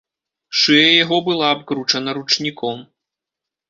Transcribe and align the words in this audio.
Шыя 0.61 0.87
яго 1.03 1.17
была 1.29 1.53
абкручана 1.59 2.09
ручніком. 2.23 2.77